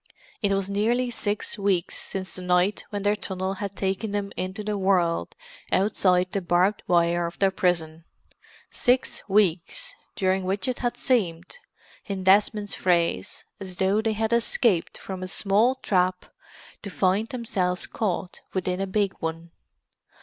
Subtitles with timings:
[0.41, 4.63] It was nearly six weeks since the night when their tunnel had taken them into
[4.63, 5.35] the world
[5.71, 8.05] outside the barbed wire of their prison;
[8.71, 11.59] six weeks during which it had seemed,
[12.07, 16.25] in Desmond's phrase, as though they had escaped from a small trap
[16.81, 19.51] to find themselves caught within a big one.